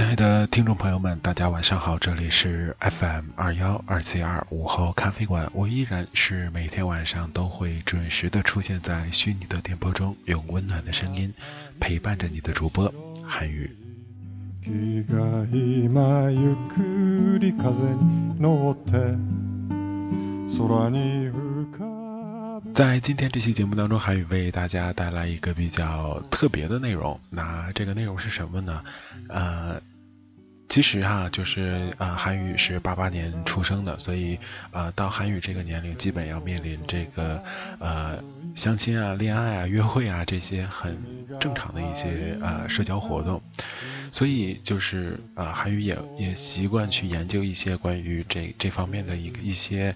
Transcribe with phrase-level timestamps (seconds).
[0.00, 11.30] 亲爱的听众朋友们，大家晚上好，这里是 FM 二幺二七二午后咖啡馆，我依然是每天晚上都会准时的出现在虚拟的电波中，用温暖的声音
[11.78, 12.90] 陪伴着你的主播
[13.22, 13.70] 韩宇。
[22.72, 27.20] 在今天这期节目当中，韩宇为大家带来一个比较特别的内容。
[27.28, 28.82] 那这个内容是什么呢？
[29.28, 29.78] 呃。
[30.70, 34.38] 其实哈，就是啊，韩宇是八八年出生的，所以
[34.70, 37.42] 啊，到韩宇这个年龄，基本要面临这个
[37.80, 38.22] 呃
[38.54, 40.96] 相亲啊、恋爱啊、约会啊这些很
[41.40, 43.42] 正常的一些呃社交活动，
[44.12, 49.92] 所以就是啊，韩宇也也习惯去研究一些关于这这方面的一一些。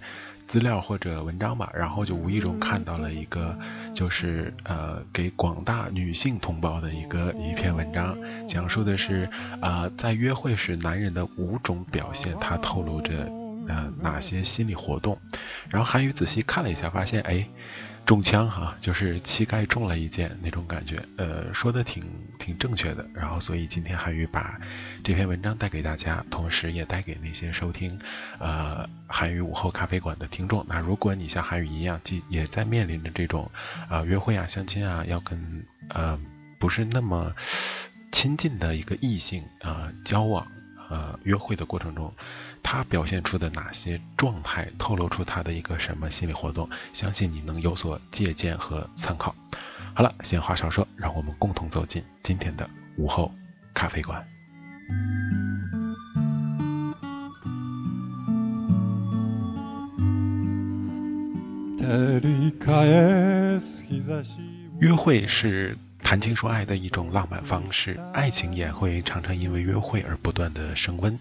[0.46, 3.58] 资料或者文章吧，然后就无意中看到了一个，
[3.94, 8.16] 就是呃给广大女性同胞的一个一篇文章，
[8.46, 9.28] 讲述的是
[9.60, 13.28] 啊在约会时男人的五种表现，它透露着
[13.68, 15.18] 呃哪些心理活动，
[15.68, 17.46] 然后韩宇仔细看了一下，发现哎。
[18.06, 22.04] 中枪哈，就是膝盖中了一箭那种感觉，呃，说的挺
[22.38, 23.08] 挺正确的。
[23.14, 24.60] 然后，所以今天韩宇把
[25.02, 27.98] 这篇文章带给大家，同时也带给那些收听，
[28.38, 30.62] 呃，韩语午后咖啡馆的听众。
[30.68, 33.50] 那如果你像韩语一样，既也在面临着这种
[33.88, 36.20] 啊约会啊、相亲啊，要跟呃
[36.58, 37.32] 不是那么
[38.12, 40.46] 亲近的一个异性啊交往。
[40.90, 42.14] 呃，约会的过程中，
[42.64, 46.68] 他表现出的哪些状态，透露出他的一个什么心理活动？
[46.94, 49.32] 相信你能有所借鉴和参考。
[49.92, 53.32] 好了，闲话少说，让我们共同走进今天的午后
[53.74, 54.26] 咖啡馆。
[64.80, 65.78] 约会是。
[66.04, 71.18] 谈情说爱的一种浪漫方式，爱情也会常常因为约会而不断的升温。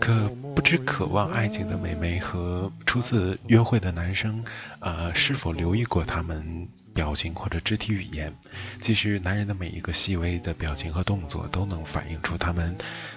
[0.00, 4.42] 可不知渴望爱情的美眉和初次约会的男生，
[4.80, 8.32] 呃，是否留意过他们表情或者肢体语言？
[8.80, 12.76] 其实，男人的每一个细微的表情和动作都能反映出他们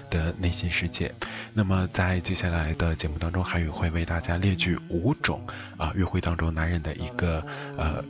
[0.09, 1.13] 的内心世界。
[1.53, 5.45] 那么，在接下来的节目当中，韩宇会为大家列举五种
[5.77, 7.45] 啊，约会当中男人的一个
[7.77, 8.03] 呃。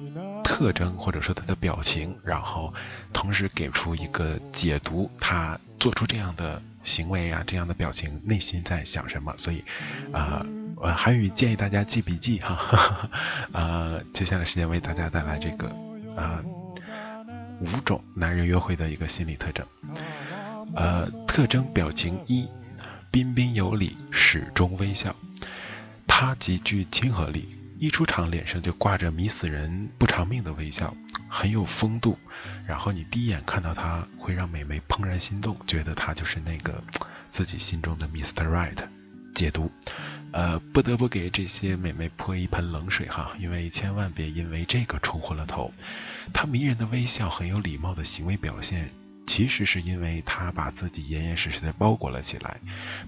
[0.62, 2.72] 特征或者说他的表情，然后
[3.12, 9.34] 同时给出一个解读，他做出这样的行为啊，这样的表情，内心在想什么？
[9.40, 9.64] 所以，
[10.12, 10.46] 啊，
[10.80, 13.10] 呃，韩语建议大家记笔记哈，
[13.54, 15.68] 呃，接下来时间为大家带来这个
[16.16, 16.44] 啊
[17.60, 19.66] 五种男人约会的一个心理特征，
[20.76, 22.48] 呃，特征表情一，
[23.10, 25.16] 彬彬有礼，始终微笑，
[26.06, 27.56] 他极具亲和力。
[27.82, 30.96] 一出场，脸上就挂着迷死人不偿命的微笑，
[31.28, 32.16] 很有风度。
[32.68, 36.80] 然后你第一眼看到他，会让美眉怦然心动，觉得他就是那个
[37.32, 38.48] 自己心中的 Mr.
[38.48, 38.78] Right。
[39.34, 39.72] 解读，
[40.32, 45.74] 呃，不得不给这些美眉泼一盆冷水哈，因为千万别因为这个冲昏了头。
[46.32, 48.92] 他迷人的微笑，很有礼貌的行为表现，
[49.28, 52.60] 其实是因为他把自己严严实实的包裹了起来，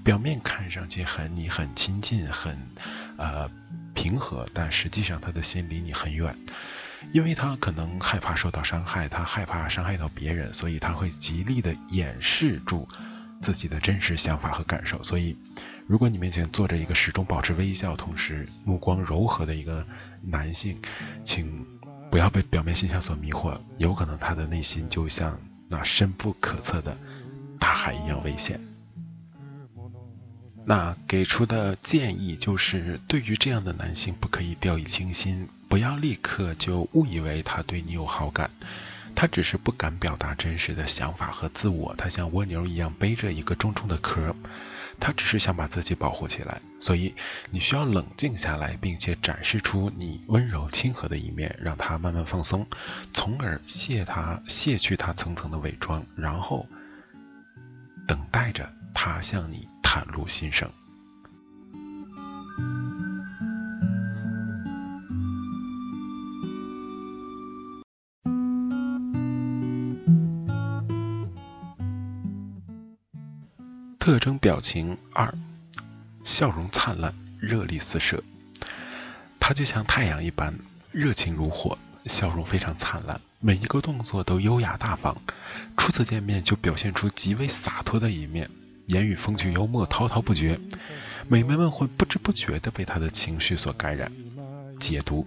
[0.04, 2.58] 表面看上去很你很亲近，很，
[3.18, 3.50] 呃。
[3.96, 6.36] 平和，但实际上他的心离你很远，
[7.12, 12.90] 因为他可能害怕受到伤害，他害怕伤害到别人，所以他会极力的掩饰住
[13.40, 15.02] 自己的真实想法和感受。
[15.04, 15.38] 所以，
[15.86, 19.86] 如果你面前坐着一个始终保持微笑，同时目光柔和的一个
[20.24, 20.82] 男性，
[21.24, 21.64] 请
[22.10, 26.98] 不要被表面现象所迷惑，有可能他的内心就像那深不可测的
[27.60, 28.60] 大海一样危险。
[30.66, 38.50] 那给出的建议就是，对于这样的男性，不可以掉以轻心，不要立刻就误以为他对你有好感，
[39.14, 44.34] 他只是不敢表达真实的想法和自我，他像蜗牛一样背着一个重重的壳，
[45.00, 47.14] 他只是想把自己保护起来，所以
[47.50, 52.66] 你需要冷静下来，并且展示出你温柔亲和的一面，让他慢慢放松，
[53.14, 56.68] 从而卸他卸去他层层的伪装，然后
[58.08, 59.68] 等待着他向你。
[59.94, 60.68] 袒露心声。
[74.06, 75.34] 特征表情二：
[76.26, 78.22] 笑容灿烂，热力四射。
[79.40, 80.54] 他就像太阳一般，
[80.92, 85.16] 热情如火，笑容非常灿烂，每一个动作都优雅大方。
[85.78, 88.50] 初次见面就表现出极为洒脱的一面。
[88.88, 90.60] 言语风趣幽默，滔滔不绝，
[91.30, 94.12] 美眉们会不知不觉地被他的情绪所感染。
[94.82, 95.26] 解读：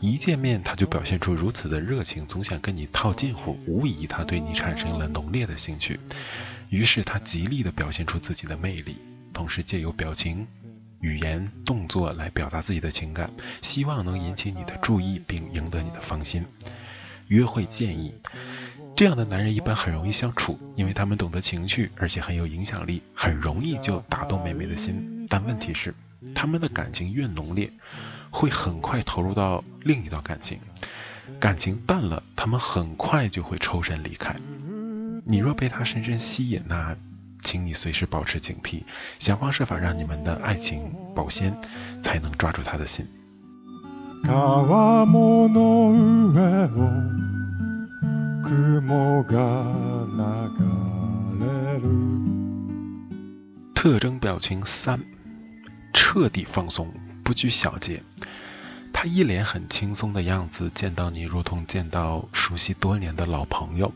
[0.00, 6.00] 一见面他就表现出如此的热情，总想跟你套近乎，无疑他对你产生了浓烈的兴趣。
[6.72, 8.96] 于是他极力地表现出自己的魅力，
[9.30, 10.46] 同时借由表情、
[11.00, 13.30] 语言、动作来表达自己的情感，
[13.60, 16.42] 希望能引起你的注意并赢得你的芳心。
[17.28, 18.14] 约会建议。
[18.96, 25.26] 这样的男人一般很容易相处，因为他们懂得情趣，而且很有影响力，很容易就打动妹妹的心。
[25.28, 25.94] 但问题是，
[26.34, 27.70] 他们的感情越浓烈，
[28.30, 30.56] 会很快投入到另一段感情；
[31.38, 34.34] 感情淡了，他们很快就会抽身离开。
[35.24, 36.96] 你若被他深深吸引，那，
[37.42, 38.82] 请你随时保持警惕，
[39.18, 41.56] 想方设法让你们的爱情保鲜，
[42.02, 43.06] 才能抓住他的心。
[53.74, 55.00] 特征表情三：
[55.92, 56.92] 彻底放松，
[57.24, 58.02] 不拘小节。
[59.02, 63.92] 他一脸很轻松的样子，见到你如同见到熟悉多年的老朋友，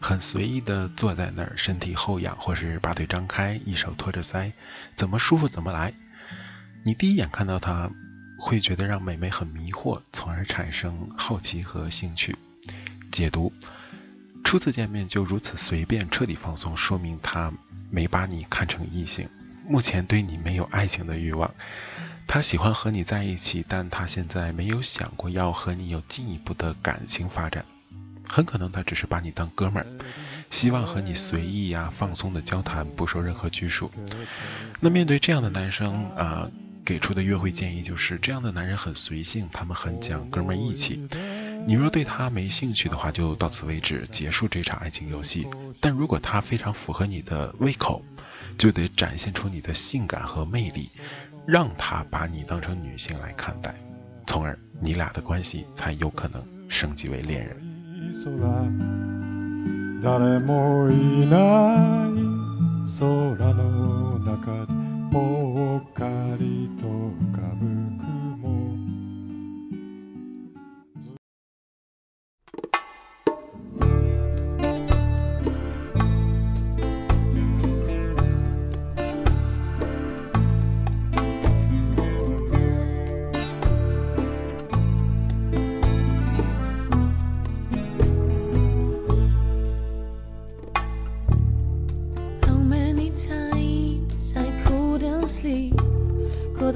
[0.00, 4.50] 很随意的坐在那儿，身体后仰，或是把腿张开，一手托着腮，
[4.96, 5.94] 怎么舒服怎么来。
[6.84, 7.88] 你第一眼看到他，
[8.36, 12.34] 会觉得让美眉很迷惑，从而产生好奇和兴趣。
[13.12, 13.52] 解读。
[14.42, 17.52] 初次见面就如此随便彻底放松，说明他
[17.90, 19.28] 没把你看成异性，
[19.68, 21.48] 目前对你没有爱情的欲望。
[22.28, 27.64] 他喜欢和你在一起，但他现在没有想过要和你有进一步的感情发展。
[28.28, 29.86] 很可能他只是把你当哥们儿，
[30.50, 33.90] 希望和你随意呀、放松的交谈，不受任何拘束。
[34.78, 36.46] 那面对这样的男生啊，
[36.84, 41.08] 给出的约会建议就是：这样的男人很随性，他们很讲哥们儿义气。
[41.66, 45.46] 你若对他没兴趣的话，就到此为止，结束这场爱情游戏。
[45.80, 48.04] 但如果他非常符合你的胃口，
[48.58, 50.90] 就得展现出你的性感和魅力，
[51.46, 53.72] 让他把你当成女性来看待，
[54.26, 57.56] 从而你俩的关系才有可能升级为恋人。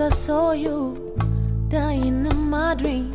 [0.02, 1.14] I saw you
[1.68, 3.14] dying in my dreams.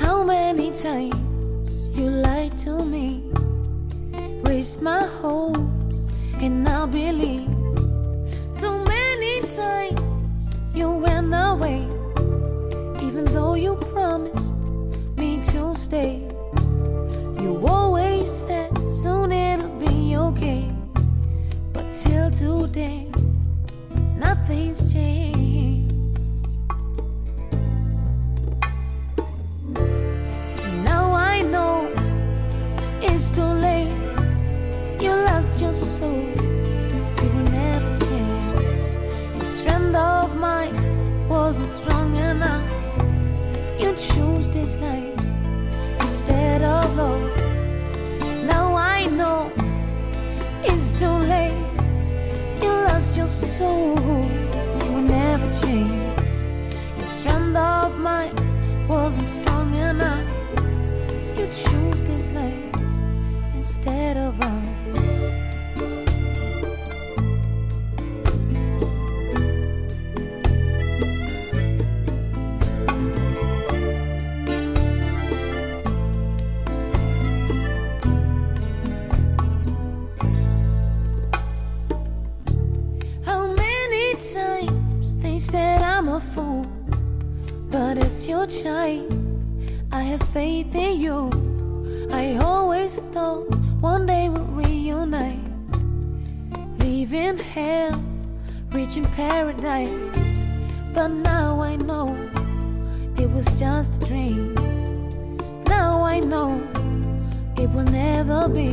[0.00, 3.22] How many times you lied to me,
[4.42, 6.08] raised my hopes,
[6.40, 7.54] and I believe.
[8.50, 10.42] So many times
[10.74, 11.86] you went away,
[13.06, 14.54] even though you promised
[15.16, 16.26] me to stay.
[17.40, 20.68] You always said soon it'll be okay,
[21.72, 23.03] but till today,
[99.14, 99.88] paradise.
[100.92, 102.16] But now I know
[103.16, 104.54] it was just a dream.
[105.66, 106.60] Now I know
[107.56, 108.70] it will never be.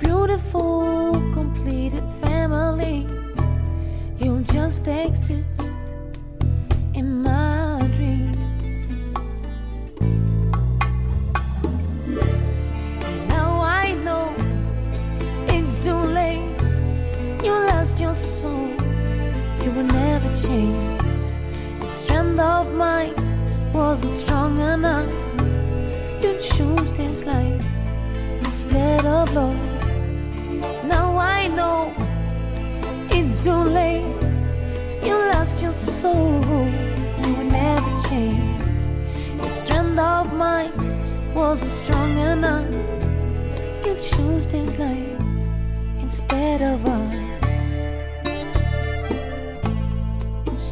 [0.00, 3.06] Beautiful, completed family.
[4.18, 5.69] You'll just exist
[20.50, 21.00] change.
[21.80, 23.14] The strength of mine
[23.72, 25.10] wasn't strong enough.
[26.22, 27.62] You choose this life
[28.44, 29.60] instead of love.
[30.94, 31.78] Now I know
[33.16, 34.10] it's too late.
[35.06, 36.42] You lost your soul,
[37.20, 38.62] you will never change.
[39.42, 40.74] The strength of mine
[41.32, 42.70] wasn't strong enough.
[43.84, 45.20] You choose this life
[46.04, 47.29] instead of us.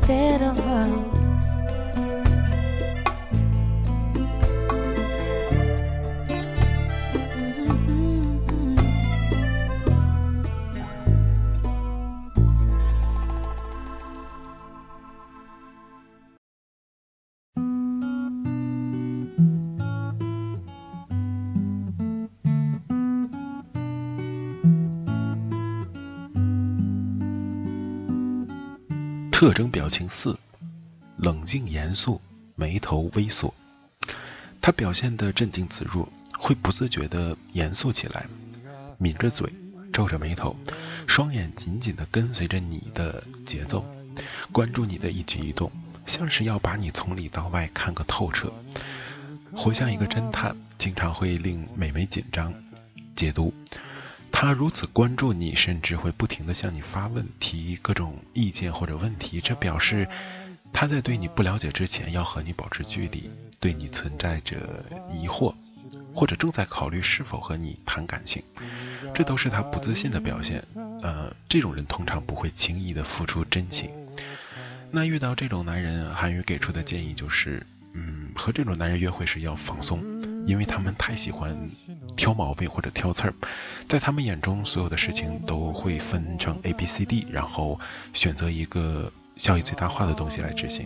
[0.09, 1.18] Instead of us.
[29.38, 30.37] 特征表情四：
[31.16, 32.21] 冷静严肃，
[32.57, 33.54] 眉头微缩。
[34.61, 38.26] 他表现得镇定自若，会不自觉地严肃起来，
[38.99, 39.49] 抿着嘴，
[39.92, 40.57] 皱着眉头，
[41.07, 43.87] 双眼紧紧地跟随着你的节奏，
[44.50, 45.71] 关注你的一举一动，
[46.04, 48.52] 像是要把你从里到外看个透彻，
[49.54, 52.52] 活像一个侦探，经常会令美眉紧张。
[53.14, 53.54] 解读。
[54.40, 59.40] 他如此关注你，甚至会不停地向你发问，提各种意见或者问题。
[59.40, 60.07] 这表示
[60.73, 63.28] 他在对你不了解之前要和你保持距离，
[63.59, 64.57] 对你存在着
[65.11, 65.52] 疑惑，
[66.14, 68.40] 或者正在考虑是否和你谈感情。
[69.12, 70.62] 这都是他不自信的表现。
[71.02, 73.90] 呃，这种人通常不会轻易的付出真情。
[74.92, 80.18] 那遇到这种男人，韩宇给出的建议就是，嗯，和这种男人约会时要放松，
[80.49, 81.57] 因为他们太喜欢。
[82.17, 83.35] 挑毛病或者挑刺儿，
[83.87, 87.78] 在他们眼中，所有的事情都会分成 A、B、C、D，然后
[88.12, 90.85] 选择一个效益最大化的东西来执行。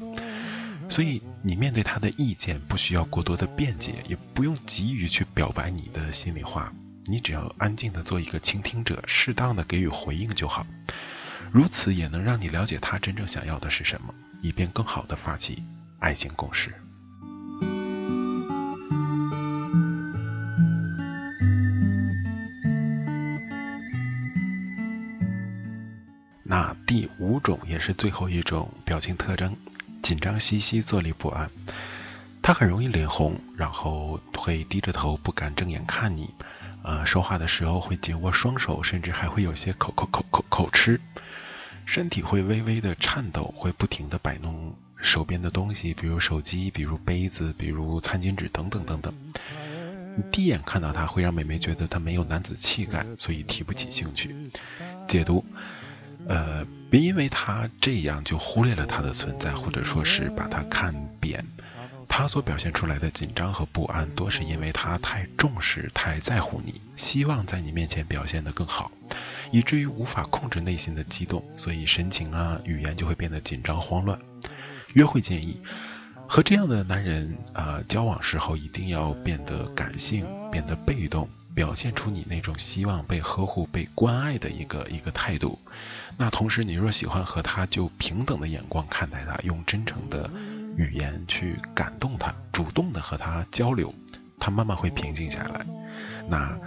[0.90, 6.70] 所以，你面对他的意见，不需要过多的辩解，也不用急于去表白你的心里话，
[7.06, 10.66] 你只要安静的做一个倾听者，适当的给予回应就好。
[11.50, 15.62] 如此也能让你了解他真正想要的是什么，以便更好的发起
[16.00, 16.74] 爱情攻势。
[27.42, 29.56] 种也是最后一种表情特征，
[30.02, 31.50] 紧张兮兮，坐立不安。
[32.40, 36.30] 他很容易脸红，然后会低着头，不敢正眼看你。
[36.82, 41.00] 呃，说话的时候会紧握双手，甚至还会有些口口口口口吃。
[41.84, 49.14] 身体会微微的颤抖，会不停的摆弄手边的东西，比如手机，比如杯子，比如餐巾纸等等等等。
[50.16, 54.34] 你第一眼看到他，会让美眉觉得他没有男子气概，所以提不起兴趣。
[55.06, 55.44] 解读。
[56.26, 61.42] 呃，别因为他这样就忽略了他的存在，或者说是把他看扁。
[62.06, 68.92] 他所表现出来的紧张和不安，多是因为他太重视、太在乎你，希望在你面前表现得更好，
[69.50, 74.18] 以至于无法控制内心的激动，所以神情啊、语言就会变得紧张慌乱。
[74.92, 75.58] 约会建议，
[76.28, 81.26] 和这样的男人啊交往时候，一定要变得感性，变得被动。
[81.54, 85.58] 表现出你那种希望被呵护、被关爱的一个一个态度。
[86.16, 90.30] 那同时，你若喜欢和他，就平等的眼光看待他，用真诚的
[90.76, 93.94] 语言去感动他，主动的和他交流，
[94.38, 95.66] 他慢慢会平静下来。
[96.28, 96.58] 那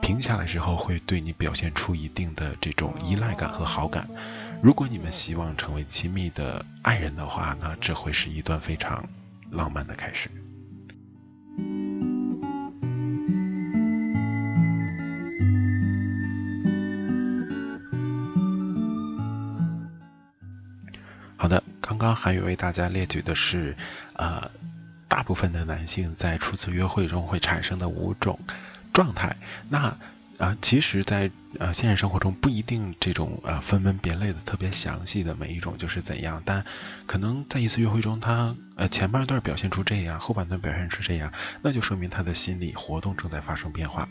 [0.00, 4.08] 平静下来之后，会对你表现出一定的这种依赖感和好感。
[4.60, 9.08] 如果你们希望成为亲密的爱人的话，那这会是一段非常
[9.50, 10.30] 浪漫的开始。
[21.82, 23.76] 刚刚韩宇为大家列举的是，
[24.14, 24.50] 呃，
[25.08, 28.38] 大部分的男性在初次约会中会产生的五种
[28.92, 29.36] 状态。
[29.68, 29.94] 那
[30.38, 36.64] 啊，其实，在呃现实生活中不一定这种呃分门别类的特别详细的每一种就是怎样，但
[37.06, 44.08] 可能在一次约会中，他呃前半段表现出这样，后半段表现出这样，那就说明他的心理活动正在发生变化。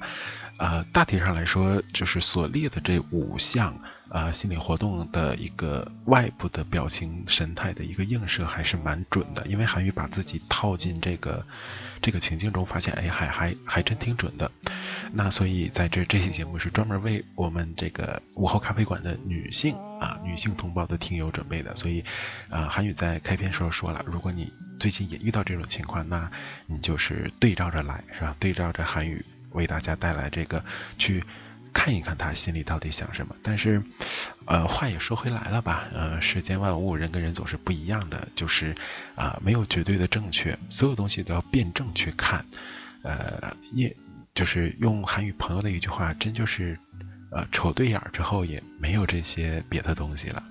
[0.57, 3.77] 呃，大体上来说，就是所列的这五项。
[4.11, 11.45] 啊，心理活动的一个外部的表情神态的一个映射还是蛮准的，因为韩语把自己套进这个
[12.01, 14.51] 这个情境中，发现哎，还还还真挺准的。
[15.13, 21.75] 那所以在这这期节目是专门为我们这个午后咖啡馆的女性啊女性同胞的听友准备的。
[21.75, 22.03] 所以，
[22.49, 26.29] 啊，韩语在开篇时候说了，如果你最近也遇到这种情况，那
[26.65, 28.35] 你就是对照着来，是吧？
[28.39, 30.63] 对照着韩语为大家带来这个
[30.97, 31.23] 去。
[31.73, 33.81] 看一看他心里到底想什么，但是，
[34.43, 38.75] 呃，话也说回来了吧，呃，世间万物，人跟人总是不一样的，就是，
[39.15, 42.43] 啊，没有绝对的正确，所有东西都要辩证去看，
[43.03, 43.95] 呃，也，
[44.33, 46.79] 就是用韩语朋友的一句话，真就是，
[47.31, 50.43] 呃，瞅对眼儿之后也没有这些别的东西了，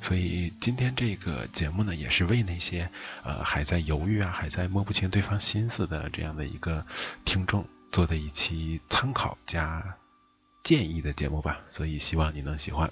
[0.00, 2.88] 所以今天这个节目呢，也是为那些，
[3.22, 6.84] 呃，还在犹豫啊，还在摸不清对方心思的这样的一个
[7.24, 9.96] 听众做的一期参考加。
[10.62, 12.90] 建议的节目吧，所以希望你能喜欢。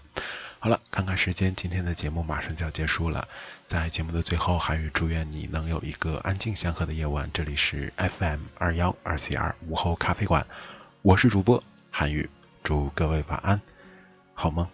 [0.64, 3.28] 好了，看看时间，今天的节目马上就要结束了。
[3.66, 7.28] 在节目的最后，韩语祝愿你能有一个安静祥和的夜晚。
[7.35, 10.47] 这里是 FM 二幺二 C 二午后咖啡馆，
[11.02, 12.30] 我是主播韩语，
[12.62, 13.61] 祝各位晚安，
[14.33, 14.66] 好梦。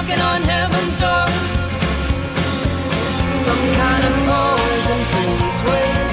[0.00, 1.26] Knocking on heaven's door.
[3.32, 6.09] Some kind of poison prince with